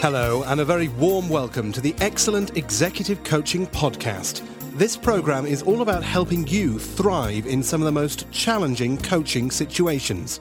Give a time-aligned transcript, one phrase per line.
[0.00, 4.42] Hello, and a very warm welcome to the Excellent Executive Coaching Podcast.
[4.78, 9.50] This program is all about helping you thrive in some of the most challenging coaching
[9.50, 10.40] situations.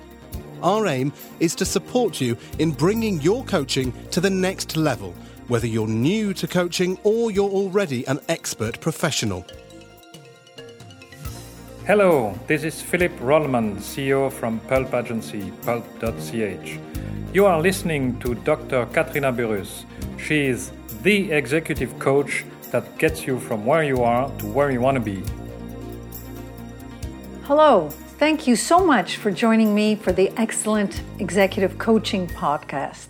[0.63, 5.13] Our aim is to support you in bringing your coaching to the next level,
[5.50, 9.45] whether you're new to coaching or you're already an expert professional.
[11.89, 16.77] Hello, this is Philip Rollman, CEO from Pulp Agency, pulp.ch.
[17.34, 18.85] You are listening to Dr.
[18.93, 19.85] Katrina Burrus.
[20.20, 20.71] She is
[21.02, 25.02] the executive coach that gets you from where you are to where you want to
[25.02, 25.23] be.
[27.45, 33.08] Hello, thank you so much for joining me for the Excellent Executive Coaching Podcast.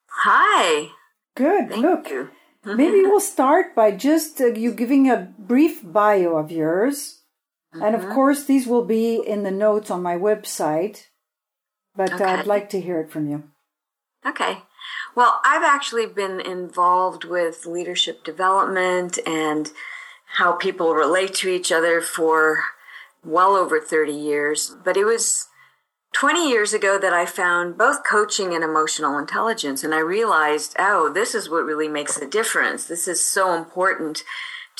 [0.09, 0.89] Hi.
[1.37, 1.69] Good.
[1.69, 2.31] Thank Look, you.
[2.75, 7.21] maybe we'll start by just uh, you giving a brief bio of yours.
[7.75, 11.09] And of course, these will be in the notes on my website,
[11.95, 12.25] but Okay.
[12.25, 13.43] I'd like to hear it from you.
[14.25, 14.63] Okay.
[15.17, 19.73] Well, I've actually been involved with leadership development and
[20.37, 22.63] how people relate to each other for
[23.25, 24.77] well over 30 years.
[24.85, 25.49] But it was
[26.13, 29.83] 20 years ago that I found both coaching and emotional intelligence.
[29.83, 32.85] And I realized, oh, this is what really makes a difference.
[32.85, 34.23] This is so important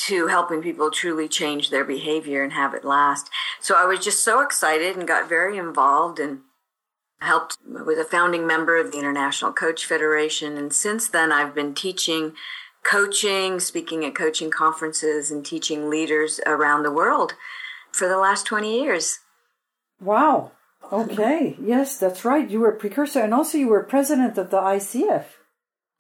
[0.05, 3.31] to helping people truly change their behavior and have it last.
[3.59, 6.41] So I was just so excited and got very involved and
[7.21, 11.75] helped was a founding member of the International Coach Federation and since then I've been
[11.75, 12.35] teaching
[12.87, 17.35] coaching, speaking at coaching conferences and teaching leaders around the world
[17.93, 19.19] for the last 20 years.
[20.01, 20.53] Wow.
[20.93, 21.57] Okay.
[21.61, 22.49] Yes, that's right.
[22.49, 25.25] You were a precursor, and also you were president of the ICF.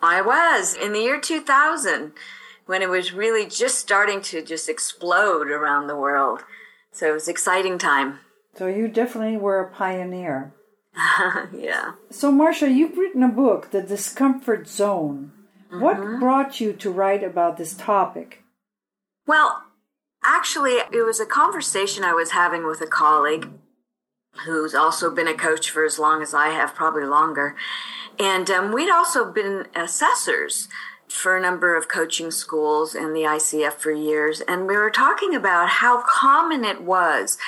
[0.00, 2.12] I was in the year 2000
[2.66, 6.44] when it was really just starting to just explode around the world.
[6.92, 8.20] So it was an exciting time.
[8.56, 10.54] So you definitely were a pioneer.
[11.52, 11.92] yeah.
[12.10, 15.32] So, Marcia, you've written a book, The Discomfort Zone.
[15.70, 18.42] What brought you to write about this topic?
[19.26, 19.64] Well,
[20.24, 23.50] actually, it was a conversation I was having with a colleague
[24.44, 27.56] who's also been a coach for as long as I have, probably longer.
[28.18, 30.68] And um, we'd also been assessors
[31.08, 34.40] for a number of coaching schools and the ICF for years.
[34.42, 37.38] And we were talking about how common it was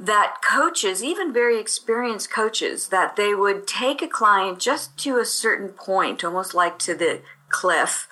[0.00, 5.26] that coaches, even very experienced coaches, that they would take a client just to a
[5.26, 8.08] certain point, almost like to the cliff,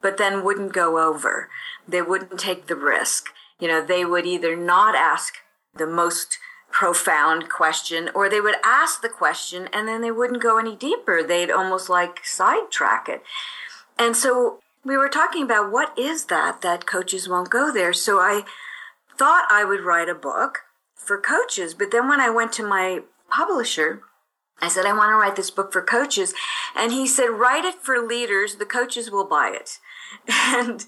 [0.00, 1.50] but then wouldn't go over.
[1.86, 3.26] They wouldn't take the risk.
[3.58, 5.34] You know, they would either not ask
[5.76, 6.38] the most
[6.72, 11.22] profound question or they would ask the question and then they wouldn't go any deeper.
[11.22, 13.22] They'd almost like sidetrack it.
[13.98, 17.92] And so we were talking about what is that that coaches won't go there.
[17.92, 18.44] So I
[19.18, 20.60] thought I would write a book
[21.04, 21.74] for coaches.
[21.74, 23.00] But then when I went to my
[23.30, 24.02] publisher,
[24.60, 26.34] I said, I want to write this book for coaches.
[26.76, 28.56] And he said, write it for leaders.
[28.56, 29.78] The coaches will buy it.
[30.28, 30.86] And,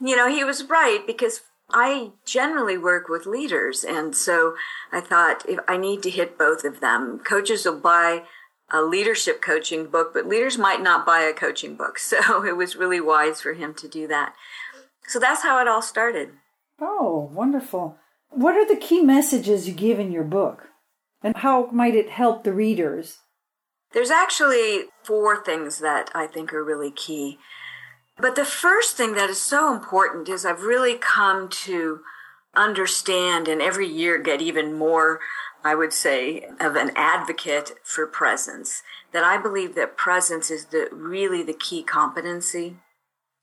[0.00, 1.40] you know, he was right because
[1.70, 3.84] I generally work with leaders.
[3.84, 4.54] And so
[4.92, 8.22] I thought if I need to hit both of them, coaches will buy
[8.70, 11.98] a leadership coaching book, but leaders might not buy a coaching book.
[11.98, 14.34] So it was really wise for him to do that.
[15.06, 16.30] So that's how it all started.
[16.80, 17.96] Oh, wonderful.
[18.32, 20.68] What are the key messages you give in your book?
[21.22, 23.18] And how might it help the readers?
[23.92, 27.38] There's actually four things that I think are really key.
[28.18, 32.00] But the first thing that is so important is I've really come to
[32.54, 35.20] understand and every year get even more,
[35.62, 38.82] I would say, of an advocate for presence.
[39.12, 42.76] That I believe that presence is the really the key competency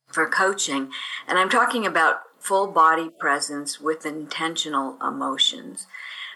[0.08, 0.90] for coaching.
[1.28, 5.88] And I'm talking about full body presence with intentional emotions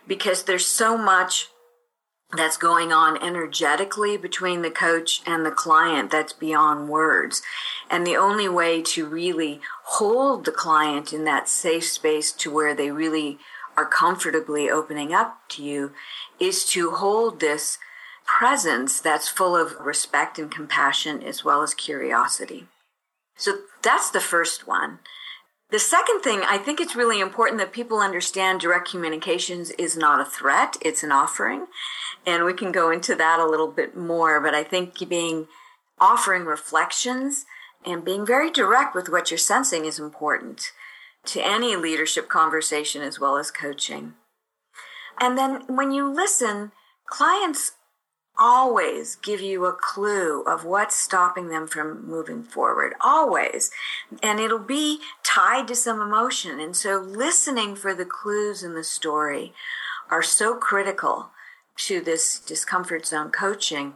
[0.08, 1.48] because there's so much
[2.36, 7.42] that's going on energetically between the coach and the client that's beyond words.
[7.90, 12.74] And the only way to really hold the client in that safe space to where
[12.74, 13.38] they really
[13.78, 15.92] are comfortably opening up to you
[16.40, 17.78] is to hold this
[18.26, 22.68] presence that's full of respect and compassion as well as curiosity.
[23.36, 25.00] So that's the first one.
[25.74, 30.22] The second thing, I think it's really important that people understand direct communications is not
[30.22, 31.66] a threat, it's an offering.
[32.28, 35.48] And we can go into that a little bit more, but I think being
[36.00, 37.46] offering reflections
[37.84, 40.72] and being very direct with what you're sensing is important.
[41.26, 44.14] to any leadership conversation as well as coaching.
[45.20, 46.72] And then when you listen,
[47.08, 47.72] clients
[48.40, 52.94] always give you a clue of what's stopping them from moving forward.
[53.02, 53.72] Always.
[54.22, 56.60] And it'll be tied to some emotion.
[56.60, 59.54] And so listening for the clues in the story
[60.10, 61.30] are so critical
[61.76, 63.94] to this discomfort zone coaching.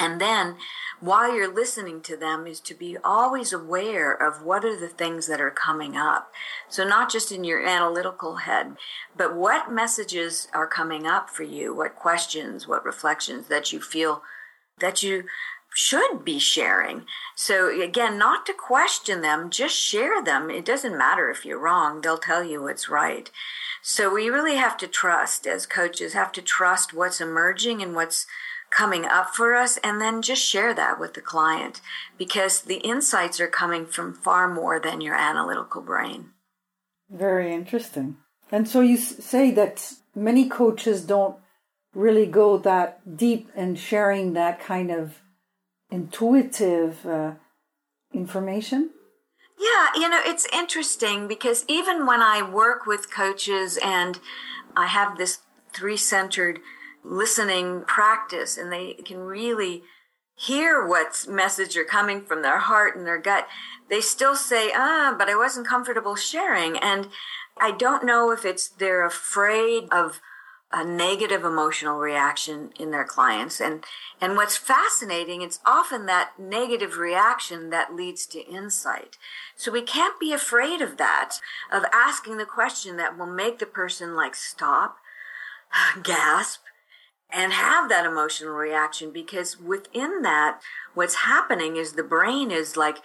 [0.00, 0.56] And then
[0.98, 5.26] while you're listening to them is to be always aware of what are the things
[5.26, 6.32] that are coming up.
[6.68, 8.76] So not just in your analytical head,
[9.16, 14.22] but what messages are coming up for you, what questions, what reflections that you feel
[14.80, 15.24] that you
[15.74, 17.04] should be sharing.
[17.36, 20.50] So again, not to question them, just share them.
[20.50, 22.00] It doesn't matter if you're wrong.
[22.00, 23.30] They'll tell you what's right.
[23.82, 28.26] So we really have to trust as coaches, have to trust what's emerging and what's
[28.70, 31.80] coming up for us and then just share that with the client
[32.16, 36.30] because the insights are coming from far more than your analytical brain.
[37.10, 38.16] Very interesting.
[38.52, 41.36] And so you say that many coaches don't
[41.94, 45.20] really go that deep in sharing that kind of
[45.90, 47.32] intuitive uh,
[48.14, 48.90] information?
[49.58, 54.18] Yeah, you know, it's interesting because even when I work with coaches and
[54.76, 55.40] I have this
[55.72, 56.60] three centered
[57.04, 59.82] listening practice and they can really
[60.34, 63.46] hear what message are coming from their heart and their gut,
[63.88, 66.78] they still say, ah, but I wasn't comfortable sharing.
[66.78, 67.08] And
[67.58, 70.20] I don't know if it's they're afraid of
[70.72, 73.60] a negative emotional reaction in their clients.
[73.60, 73.84] And,
[74.20, 79.18] and what's fascinating, it's often that negative reaction that leads to insight.
[79.56, 81.34] So we can't be afraid of that,
[81.72, 84.98] of asking the question that will make the person like stop,
[86.02, 86.60] gasp,
[87.32, 90.60] and have that emotional reaction because within that,
[90.94, 92.98] what's happening is the brain is like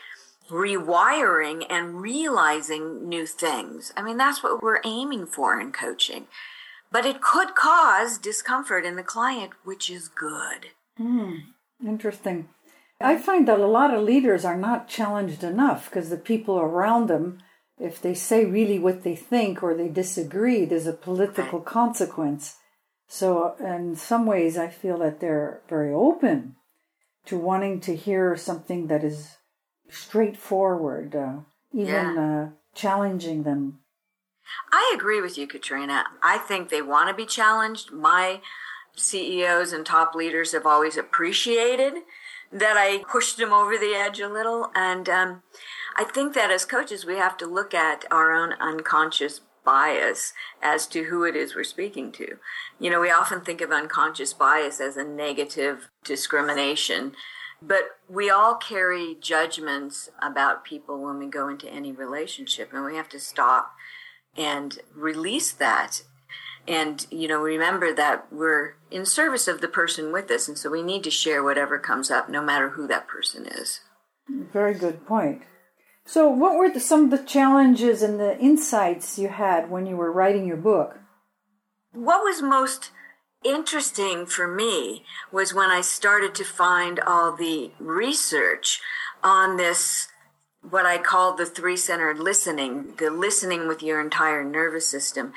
[0.50, 3.92] rewiring and realizing new things.
[3.98, 6.28] I mean, that's what we're aiming for in coaching.
[6.92, 10.68] But it could cause discomfort in the client, which is good.
[10.98, 11.34] Hmm.
[11.86, 12.48] Interesting.
[13.02, 17.08] I find that a lot of leaders are not challenged enough because the people around
[17.08, 17.40] them,
[17.78, 22.56] if they say really what they think or they disagree, there's a political consequence.
[23.08, 26.56] So, in some ways, I feel that they're very open
[27.26, 29.38] to wanting to hear something that is
[29.90, 31.38] straightforward, uh,
[31.74, 31.86] even
[32.16, 32.48] yeah.
[32.48, 33.80] uh, challenging them.
[34.72, 36.06] I agree with you, Katrina.
[36.22, 37.92] I think they want to be challenged.
[37.92, 38.42] My
[38.96, 41.94] CEOs and top leaders have always appreciated
[42.52, 44.72] that I pushed them over the edge a little.
[44.76, 45.44] And um,
[45.96, 50.88] I think that as coaches, we have to look at our own unconscious bias as
[50.88, 52.38] to who it is we're speaking to.
[52.80, 57.14] You know, we often think of unconscious bias as a negative discrimination,
[57.62, 62.96] but we all carry judgments about people when we go into any relationship, and we
[62.96, 63.72] have to stop
[64.38, 66.04] and release that.
[66.68, 70.70] And, you know, remember that we're in service of the person with us, and so
[70.70, 73.82] we need to share whatever comes up, no matter who that person is.
[74.28, 75.44] Very good point.
[76.08, 79.98] So, what were the, some of the challenges and the insights you had when you
[79.98, 81.00] were writing your book?
[81.94, 82.92] What was most
[83.44, 88.82] interesting for me was when I started to find all the research
[89.24, 90.08] on this,
[90.62, 95.34] what I called the three centered listening, the listening with your entire nervous system,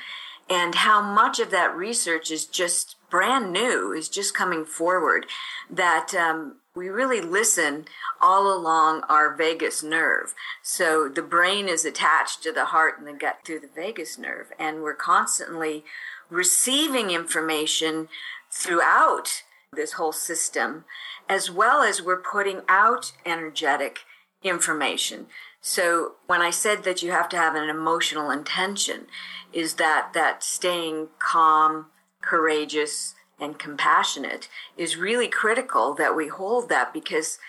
[0.47, 5.25] and how much of that research is just brand new, is just coming forward.
[5.69, 7.85] That um, we really listen
[8.21, 10.33] all along our vagus nerve.
[10.63, 14.47] So the brain is attached to the heart and the gut through the vagus nerve,
[14.57, 15.83] and we're constantly
[16.29, 18.07] receiving information
[18.49, 19.43] throughout
[19.73, 20.85] this whole system,
[21.27, 23.99] as well as we're putting out energetic
[24.41, 25.27] information.
[25.59, 29.07] So when I said that you have to have an emotional intention,
[29.51, 31.87] is that that staying calm,
[32.21, 37.39] courageous, and compassionate is really critical that we hold that because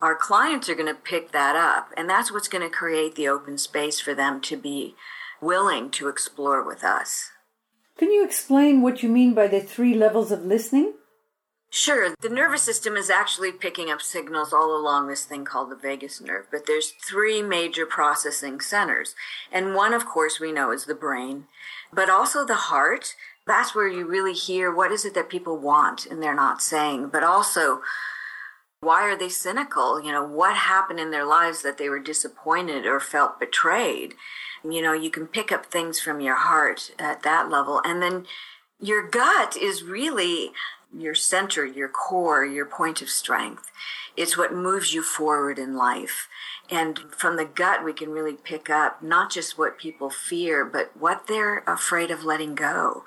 [0.00, 3.28] our clients are going to pick that up and that's what's going to create the
[3.28, 4.94] open space for them to be
[5.40, 7.30] willing to explore with us.
[7.96, 10.94] Can you explain what you mean by the three levels of listening?
[11.70, 12.14] Sure.
[12.20, 16.20] The nervous system is actually picking up signals all along this thing called the vagus
[16.20, 19.14] nerve, but there's three major processing centers.
[19.52, 21.44] And one, of course, we know is the brain,
[21.92, 23.16] but also the heart
[23.48, 27.08] that's where you really hear what is it that people want and they're not saying,
[27.08, 27.80] but also
[28.80, 30.00] why are they cynical?
[30.02, 34.14] You know, what happened in their lives that they were disappointed or felt betrayed?
[34.62, 37.80] You know, you can pick up things from your heart at that level.
[37.84, 38.26] And then
[38.80, 40.52] your gut is really
[40.96, 43.70] your center, your core, your point of strength.
[44.16, 46.28] It's what moves you forward in life.
[46.70, 50.92] And from the gut, we can really pick up not just what people fear, but
[50.98, 53.04] what they're afraid of letting go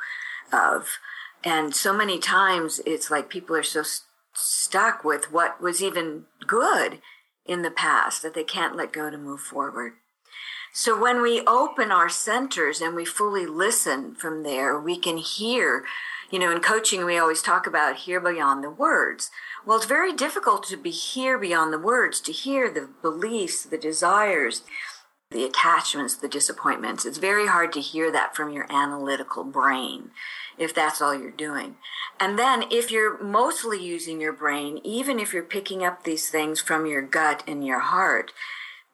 [0.54, 1.00] of.
[1.44, 6.26] And so many times it's like people are so st- stuck with what was even
[6.46, 7.00] good
[7.46, 9.94] in the past that they can't let go to move forward.
[10.74, 15.84] So when we open our centers and we fully listen from there, we can hear,
[16.30, 19.32] you know, in coaching, we always talk about hear beyond the words.
[19.66, 23.78] Well, it's very difficult to be hear beyond the words, to hear the beliefs, the
[23.78, 24.64] desires,
[25.32, 27.06] the attachments, the disappointments.
[27.06, 30.12] It's very hard to hear that from your analytical brain
[30.58, 31.78] if that's all you're doing.
[32.20, 36.62] And then if you're mostly using your brain, even if you're picking up these things
[36.62, 38.32] from your gut and your heart,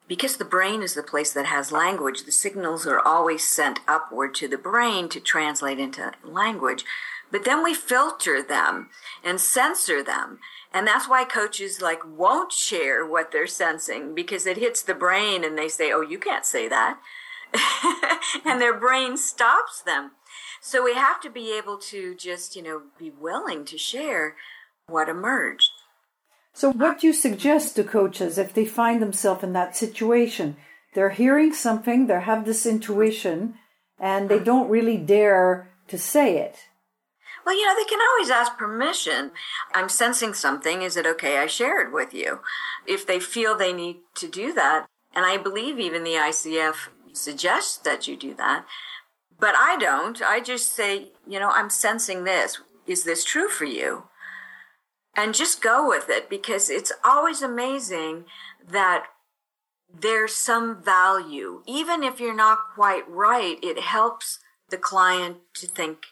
[0.06, 4.34] because the brain is the place that has language, the signals are always sent upward
[4.36, 6.84] to the brain to translate into language.
[7.30, 8.88] But then we filter them
[9.22, 10.38] and censor them.
[10.72, 15.44] And that's why coaches like won't share what they're sensing because it hits the brain
[15.44, 16.98] and they say, Oh, you can't say that.
[18.44, 20.12] and their brain stops them.
[20.60, 24.36] So we have to be able to just, you know, be willing to share
[24.86, 25.70] what emerged.
[26.52, 30.56] So, what do you suggest to coaches if they find themselves in that situation?
[30.94, 33.54] They're hearing something, they have this intuition,
[33.98, 36.56] and they don't really dare to say it.
[37.48, 39.30] Well, you know, they can always ask permission.
[39.74, 40.82] I'm sensing something.
[40.82, 42.40] Is it okay I share it with you?
[42.86, 47.78] If they feel they need to do that, and I believe even the ICF suggests
[47.78, 48.66] that you do that,
[49.40, 50.20] but I don't.
[50.20, 52.58] I just say, you know, I'm sensing this.
[52.86, 54.04] Is this true for you?
[55.18, 58.24] and just go with it because it's always amazing
[58.70, 59.06] that
[59.92, 61.62] there's some value.
[61.66, 64.38] Even if you're not quite right, it helps
[64.70, 66.06] the client to think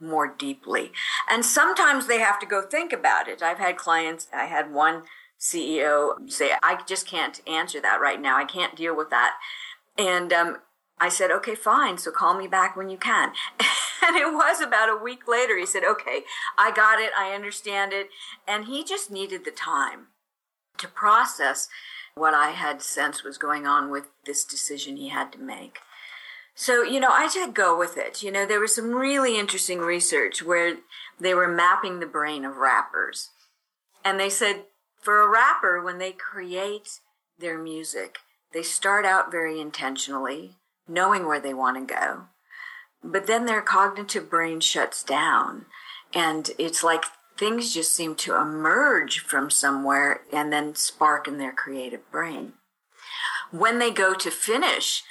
[0.00, 0.92] more deeply.
[1.30, 3.42] And sometimes they have to go think about it.
[3.42, 5.02] I've had clients, I had one
[5.38, 8.36] CEO say, I just can't answer that right now.
[8.36, 9.34] I can't deal with that.
[9.98, 10.58] And um,
[10.98, 11.98] I said, okay, fine.
[11.98, 13.32] So call me back when you can.
[14.06, 15.58] and it was about a week later.
[15.58, 16.22] He said, okay,
[16.56, 17.12] I got it.
[17.18, 18.08] I understand it.
[18.46, 20.08] And he just needed the time
[20.78, 21.68] to process
[22.14, 25.78] what I had sensed was going on with this decision he had to make.
[26.54, 28.22] So, you know, I did go with it.
[28.22, 30.76] You know, there was some really interesting research where
[31.18, 33.30] they were mapping the brain of rappers.
[34.04, 34.64] And they said
[35.00, 37.00] for a rapper, when they create
[37.38, 38.18] their music,
[38.52, 40.56] they start out very intentionally,
[40.86, 42.26] knowing where they want to go
[43.04, 45.66] but then their cognitive brain shuts down
[46.14, 47.04] and it's like
[47.36, 52.54] things just seem to emerge from somewhere and then spark in their creative brain.
[53.50, 55.02] When they go to finish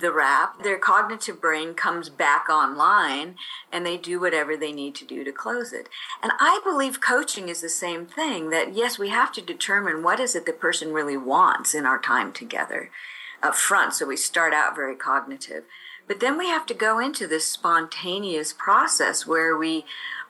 [0.00, 3.36] the rap, their cognitive brain comes back online
[3.72, 5.88] and they do whatever they need to do to close it.
[6.22, 10.20] And I believe coaching is the same thing that yes, we have to determine what
[10.20, 12.90] is it the person really wants in our time together
[13.42, 13.94] up front.
[13.94, 15.64] So we start out very cognitive.
[16.06, 19.84] But then we have to go into this spontaneous process where we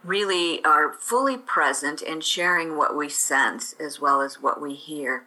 [0.05, 5.27] really are fully present and sharing what we sense as well as what we hear.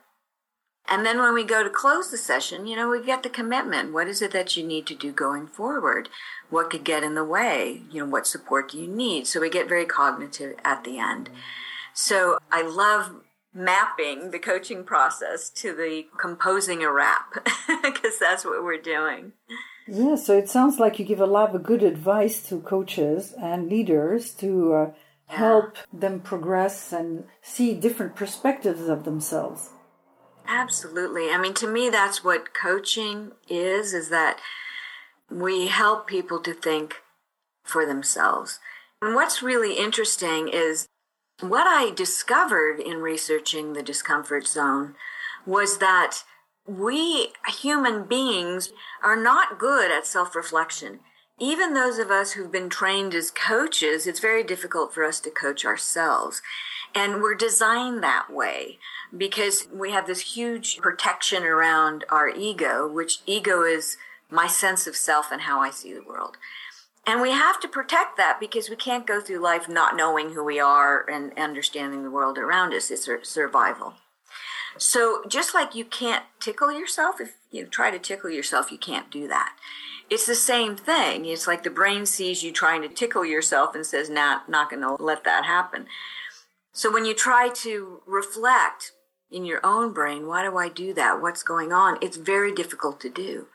[0.93, 3.93] And then when we go to close the session, you know, we get the commitment.
[3.93, 6.07] What is it that you need to do going forward?
[6.51, 7.81] What could get in the way?
[7.89, 9.25] You know, what support do you need?
[9.25, 11.31] So we get very cognitive at the end.
[11.95, 13.23] So I love
[13.55, 17.43] mapping the coaching process to the composing a rap
[17.81, 19.33] because that's what we're doing.
[19.87, 23.67] Yeah, so it sounds like you give a lot of good advice to coaches and
[23.67, 24.91] leaders to uh,
[25.25, 29.71] help them progress and see different perspectives of themselves.
[30.47, 31.29] Absolutely.
[31.29, 34.39] I mean, to me, that's what coaching is, is that
[35.29, 37.01] we help people to think
[37.63, 38.59] for themselves.
[39.01, 40.87] And what's really interesting is
[41.39, 44.95] what I discovered in researching the discomfort zone
[45.45, 46.23] was that
[46.65, 48.71] we human beings
[49.01, 50.99] are not good at self reflection.
[51.39, 55.31] Even those of us who've been trained as coaches, it's very difficult for us to
[55.31, 56.41] coach ourselves.
[56.95, 58.77] And we're designed that way
[59.15, 63.97] because we have this huge protection around our ego, which ego is
[64.29, 66.37] my sense of self and how I see the world.
[67.05, 70.43] And we have to protect that because we can't go through life not knowing who
[70.43, 72.89] we are and understanding the world around us.
[72.89, 73.95] It's survival.
[74.77, 79.11] So just like you can't tickle yourself, if you try to tickle yourself, you can't
[79.11, 79.55] do that.
[80.09, 81.25] It's the same thing.
[81.25, 84.81] It's like the brain sees you trying to tickle yourself and says, nah, not going
[84.81, 85.87] to let that happen.
[86.73, 88.93] So when you try to reflect
[89.29, 91.21] in your own brain, why do I do that?
[91.21, 91.99] What's going on?
[92.01, 93.47] It's very difficult to do.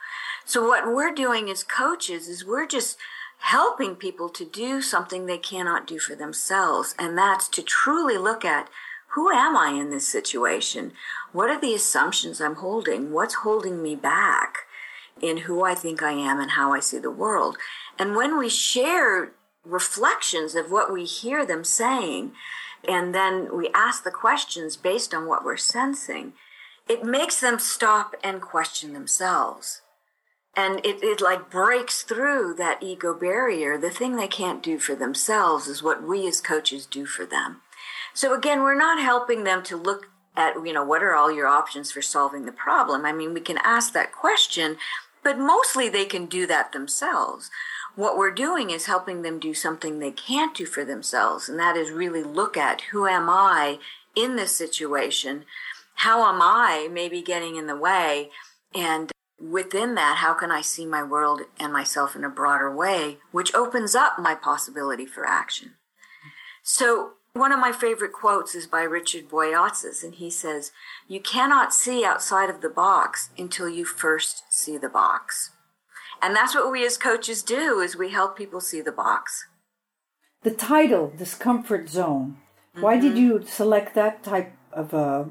[0.44, 2.96] So what we're doing as coaches is we're just
[3.38, 6.94] helping people to do something they cannot do for themselves.
[6.96, 8.68] And that's to truly look at
[9.12, 10.92] who am I in this situation?
[11.32, 13.12] What are the assumptions I'm holding?
[13.12, 14.58] What's holding me back
[15.20, 17.56] in who I think I am and how I see the world?
[17.98, 19.32] And when we share
[19.64, 22.32] reflections of what we hear them saying,
[22.88, 26.32] and then we ask the questions based on what we're sensing,
[26.88, 29.82] it makes them stop and question themselves.
[30.56, 33.76] And it, it like breaks through that ego barrier.
[33.78, 37.60] The thing they can't do for themselves is what we as coaches do for them.
[38.14, 41.46] So again, we're not helping them to look at, you know, what are all your
[41.46, 43.04] options for solving the problem?
[43.04, 44.78] I mean, we can ask that question,
[45.22, 47.50] but mostly they can do that themselves.
[47.98, 51.76] What we're doing is helping them do something they can't do for themselves, and that
[51.76, 53.80] is really look at who am I
[54.14, 55.44] in this situation?
[55.96, 58.30] How am I maybe getting in the way?
[58.72, 63.16] And within that, how can I see my world and myself in a broader way,
[63.32, 65.72] which opens up my possibility for action?
[66.62, 70.70] So one of my favorite quotes is by Richard Boyatzis, and he says,
[71.08, 75.50] You cannot see outside of the box until you first see the box.
[76.20, 79.46] And that's what we as coaches do is we help people see the box.
[80.42, 82.38] The title, Discomfort Zone.
[82.72, 82.80] Mm-hmm.
[82.82, 83.40] Why did mm-hmm.
[83.40, 85.30] you select that type of a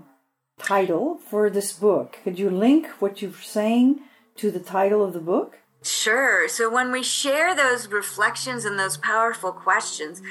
[0.60, 2.17] title for this book?
[2.24, 4.01] Could you link what you're saying
[4.38, 5.60] to the title of the book?
[5.84, 6.50] Sure.
[6.50, 10.22] So when we share those reflections and those powerful questions,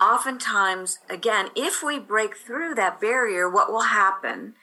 [0.00, 4.54] oftentimes, again, if we break through that barrier, what will happen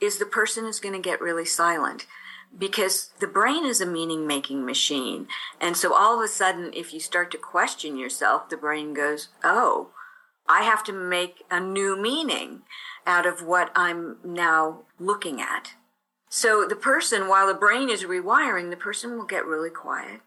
[0.00, 2.06] is the person is going to get really silent
[2.56, 5.26] because the brain is a meaning making machine.
[5.60, 9.28] And so all of a sudden, if you start to question yourself, the brain goes,
[9.42, 9.90] Oh,
[10.46, 12.62] I have to make a new meaning
[13.06, 15.72] out of what I'm now looking at.
[16.28, 20.20] So the person, while the brain is rewiring, the person will get really quiet.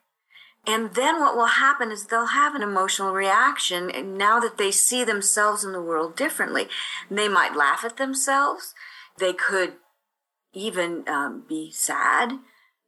[0.66, 5.04] And then what will happen is they'll have an emotional reaction now that they see
[5.06, 6.68] themselves in the world differently.
[7.10, 8.74] They might laugh at themselves.
[9.18, 9.74] They could
[10.58, 12.40] even um, be sad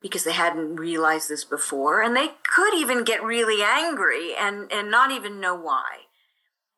[0.01, 2.01] because they hadn't realized this before.
[2.01, 6.05] And they could even get really angry and, and not even know why.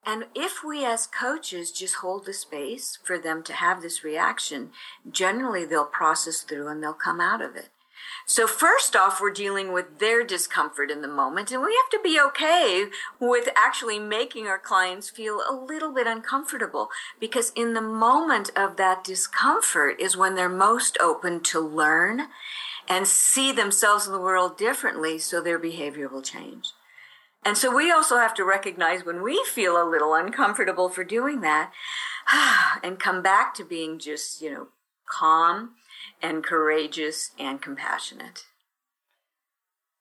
[0.03, 4.71] And if we as coaches just hold the space for them to have this reaction,
[5.09, 7.69] generally they'll process through and they'll come out of it.
[8.25, 11.99] So first off, we're dealing with their discomfort in the moment and we have to
[12.03, 12.85] be okay
[13.19, 18.77] with actually making our clients feel a little bit uncomfortable because in the moment of
[18.77, 22.27] that discomfort is when they're most open to learn
[22.87, 26.71] and see themselves in the world differently so their behavior will change.
[27.43, 31.41] And so we also have to recognize when we feel a little uncomfortable for doing
[31.41, 31.71] that
[32.83, 34.67] and come back to being just, you know,
[35.09, 35.71] calm
[36.21, 38.45] and courageous and compassionate.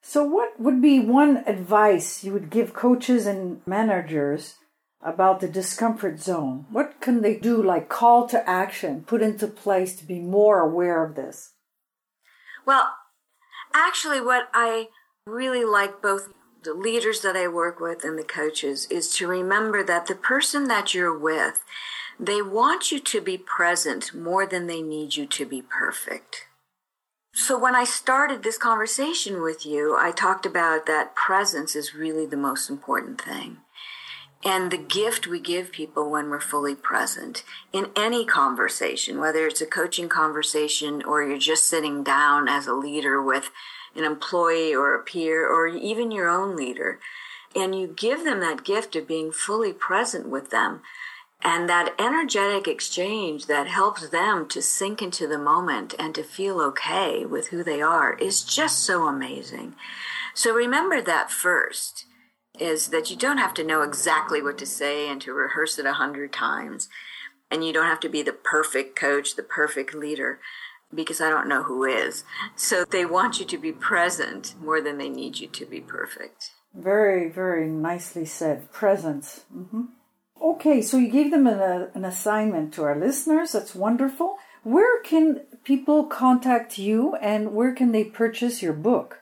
[0.02, 4.56] So, what would be one advice you would give coaches and managers
[5.02, 6.66] about the discomfort zone?
[6.70, 11.04] What can they do, like call to action, put into place to be more aware
[11.04, 11.52] of this?
[12.66, 12.94] Well,
[13.74, 14.88] actually, what I
[15.26, 19.82] really like both the leaders that I work with and the coaches is to remember
[19.82, 21.64] that the person that you're with,
[22.20, 26.46] they want you to be present more than they need you to be perfect.
[27.32, 32.26] So when I started this conversation with you, I talked about that presence is really
[32.26, 33.58] the most important thing.
[34.44, 39.60] And the gift we give people when we're fully present in any conversation, whether it's
[39.60, 43.50] a coaching conversation or you're just sitting down as a leader with
[43.94, 46.98] an employee or a peer or even your own leader.
[47.56, 50.82] And you give them that gift of being fully present with them.
[51.42, 56.60] And that energetic exchange that helps them to sink into the moment and to feel
[56.60, 59.74] okay with who they are is just so amazing.
[60.34, 62.04] So remember that first
[62.58, 65.86] is that you don't have to know exactly what to say and to rehearse it
[65.86, 66.88] a hundred times.
[67.50, 70.40] And you don't have to be the perfect coach, the perfect leader
[70.94, 72.24] because I don't know who is.
[72.56, 76.50] So they want you to be present more than they need you to be perfect.
[76.74, 78.70] Very, very nicely said.
[78.72, 79.44] Presence.
[79.54, 79.82] Mm-hmm.
[80.40, 83.52] Okay, so you gave them an, uh, an assignment to our listeners.
[83.52, 84.36] That's wonderful.
[84.62, 89.18] Where can people contact you and where can they purchase your book?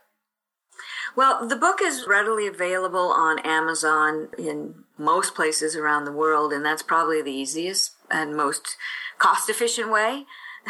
[1.17, 6.65] Well, the book is readily available on Amazon in most places around the world, and
[6.65, 8.77] that's probably the easiest and most
[9.19, 10.27] cost efficient way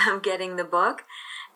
[0.08, 1.04] of getting the book.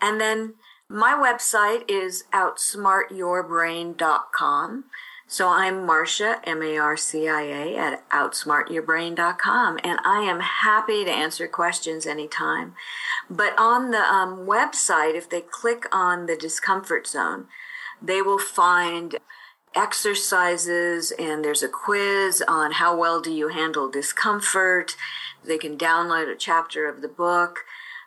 [0.01, 0.55] And then
[0.89, 4.85] my website is outsmartyourbrain.com.
[5.33, 12.75] So I'm Marcia, M-A-R-C-I-A at outsmartyourbrain.com and I am happy to answer questions anytime.
[13.31, 17.47] But on the um, website, if they click on the discomfort zone,
[18.03, 19.17] they will find
[19.75, 24.99] exercises and there's a quiz on how well do you handle discomfort.
[25.43, 27.61] They can download a chapter of the book.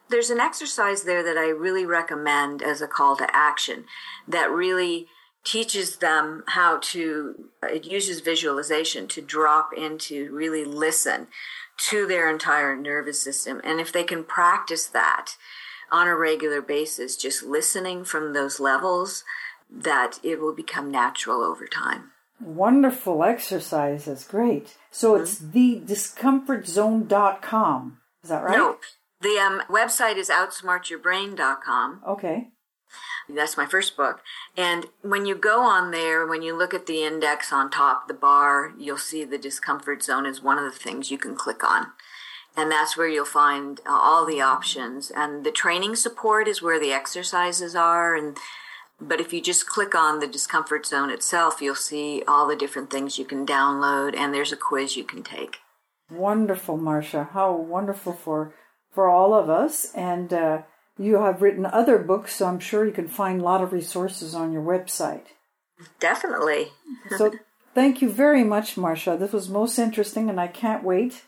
[0.10, 3.86] There's an exercise there that I really recommend as a call to action
[4.28, 5.08] that really
[5.46, 11.28] teaches them how to, it uses visualization to drop into really listen
[11.78, 13.62] to their entire nervous system.
[13.64, 15.36] And if they can practice that
[15.92, 19.24] on a regular basis, just listening from those levels,
[19.70, 22.12] that it will become natural over time.
[22.42, 24.26] Wonderful exercises.
[24.26, 24.76] Great.
[24.92, 25.24] So mm-hmm.
[25.24, 27.98] it's thediscomfortzone.com.
[28.24, 28.58] Is that right?
[28.58, 28.78] No.
[29.22, 32.02] The um, website is outsmartyourbrain.com.
[32.08, 32.50] Okay.
[33.28, 34.22] That's my first book.
[34.56, 38.14] And when you go on there, when you look at the index on top, the
[38.14, 41.88] bar, you'll see the discomfort zone is one of the things you can click on.
[42.56, 45.12] And that's where you'll find uh, all the options.
[45.12, 48.16] And the training support is where the exercises are.
[48.16, 48.38] And,
[49.02, 52.92] but if you just click on the discomfort zone itself, you'll see all the different
[52.92, 55.58] things you can download and there's a quiz you can take.
[56.10, 57.30] Wonderful, Marcia.
[57.34, 58.54] How wonderful for,
[58.94, 59.92] for all of us.
[59.94, 60.62] And, uh,
[60.98, 64.34] you have written other books, so I'm sure you can find a lot of resources
[64.34, 65.26] on your website.
[66.00, 66.68] Definitely.
[67.18, 67.34] so
[67.74, 69.18] thank you very much, Marcia.
[69.20, 71.24] This was most interesting, and I can't wait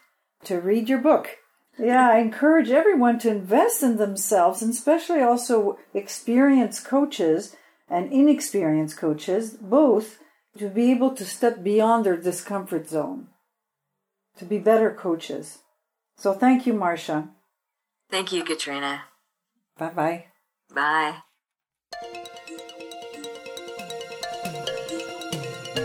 [0.45, 1.37] to read your book.
[1.77, 7.55] Yeah, I encourage everyone to invest in themselves, and especially also experienced coaches
[7.89, 10.19] and inexperienced coaches, both
[10.57, 13.27] to be able to step beyond their discomfort zone,
[14.37, 15.59] to be better coaches.
[16.17, 17.29] So thank you, Marcia.
[18.09, 19.03] Thank you, Katrina.
[19.77, 20.25] Bye bye.
[20.73, 21.17] Bye.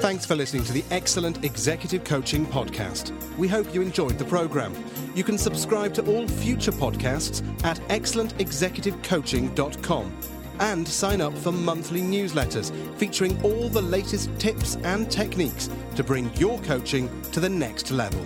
[0.01, 3.13] Thanks for listening to the excellent Executive Coaching Podcast.
[3.39, 4.75] We hope you enjoyed the program.
[5.15, 10.19] You can subscribe to all future podcasts at excellentexecutivecoaching.com
[10.59, 16.35] and sign up for monthly newsletters featuring all the latest tips and techniques to bring
[16.37, 18.25] your coaching to the next level.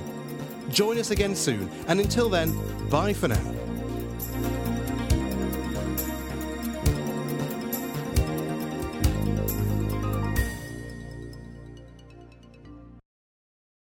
[0.71, 2.57] Join us again soon, and until then,
[2.89, 3.66] bye for now.